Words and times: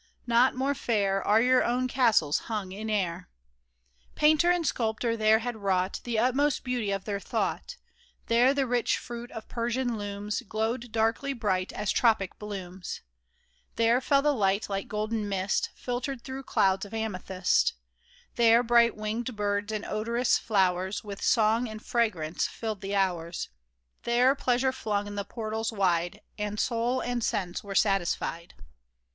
Not 0.25 0.55
more 0.55 0.73
fair 0.73 1.21
Are 1.21 1.43
your 1.43 1.63
own 1.63 1.87
castles 1.87 2.39
hung 2.49 2.71
in 2.71 2.89
air! 2.89 3.29
Painter 4.15 4.49
and 4.49 4.65
sculptor 4.65 5.15
there 5.15 5.37
had 5.45 5.57
wrought 5.57 6.01
The 6.05 6.17
utmost 6.17 6.63
beauty 6.63 6.89
of 6.89 7.05
their 7.05 7.19
thought; 7.19 7.77
There 8.25 8.51
the 8.51 8.65
rich 8.65 8.97
fruit 8.97 9.29
of 9.29 9.47
Persian 9.47 9.99
looms 9.99 10.41
Glowed 10.41 10.91
darkly 10.91 11.33
bright 11.33 11.71
as 11.73 11.91
tropic 11.91 12.39
blooms; 12.39 13.01
KING 13.77 13.85
IVAN'S 13.89 14.05
OATH 14.07 14.11
193 14.11 14.23
There 14.23 14.23
fell 14.23 14.23
the 14.23 14.39
light 14.39 14.69
like 14.81 14.87
golden 14.87 15.29
mist, 15.29 15.69
Filtered 15.75 16.23
through 16.23 16.45
clouds 16.45 16.83
of 16.83 16.95
amethyst; 16.95 17.73
There 18.37 18.63
bright 18.63 18.95
winged 18.97 19.35
birds 19.35 19.71
and 19.71 19.85
odorous 19.85 20.39
flowers 20.39 21.03
With 21.03 21.21
song 21.21 21.69
and 21.69 21.79
fragrance 21.79 22.47
filled 22.47 22.81
the 22.81 22.95
hours; 22.95 23.49
There 24.01 24.33
Pleasure 24.33 24.71
flung 24.71 25.13
the 25.13 25.23
portals 25.23 25.71
wide, 25.71 26.21
And 26.39 26.59
soul 26.59 27.01
and 27.01 27.23
sense 27.23 27.63
were 27.63 27.75
satisfied 27.75 28.55